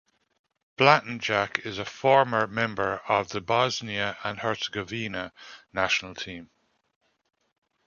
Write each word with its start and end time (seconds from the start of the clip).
Blatnjak 0.79 1.63
is 1.63 1.77
a 1.77 1.85
former 1.85 2.47
member 2.47 3.03
of 3.07 3.29
the 3.29 3.39
Bosnia 3.39 4.17
and 4.23 4.39
Herzegovina 4.39 5.31
national 5.73 6.15
team. 6.15 6.49